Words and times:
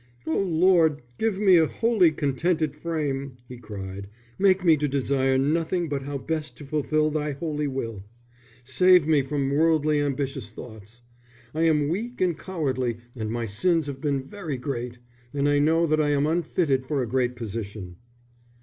"O 0.25 0.35
Lord, 0.35 1.03
give 1.19 1.37
me 1.37 1.57
a 1.57 1.67
holy 1.67 2.09
contented 2.09 2.75
frame," 2.75 3.37
he 3.47 3.59
cried. 3.59 4.09
"Make 4.39 4.65
me 4.65 4.75
to 4.77 4.87
desire 4.87 5.37
nothing 5.37 5.89
but 5.89 6.01
how 6.01 6.17
best 6.17 6.57
to 6.57 6.65
fulfil 6.65 7.11
Thy 7.11 7.33
holy 7.33 7.67
will. 7.67 8.03
Save 8.63 9.05
me 9.05 9.21
from 9.21 9.51
worldly 9.51 9.99
ambitious 10.01 10.51
thoughts. 10.53 11.03
I 11.53 11.65
am 11.65 11.87
weak 11.87 12.19
and 12.19 12.35
cowardly, 12.35 12.97
and 13.15 13.29
my 13.31 13.45
sins 13.45 13.85
have 13.85 14.01
been 14.01 14.23
very 14.23 14.57
great, 14.57 14.97
and 15.35 15.47
I 15.47 15.59
know 15.59 15.85
that 15.85 16.01
I 16.01 16.09
am 16.09 16.25
unfitted 16.25 16.83
for 16.87 17.03
a 17.03 17.07
great 17.07 17.35
position." 17.35 17.97